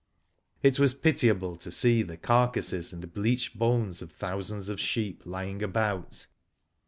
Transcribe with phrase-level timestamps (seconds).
[0.63, 5.61] It was pitiable to see the carcasses and bleached bones of thousands of sheep lying
[5.61, 6.25] about.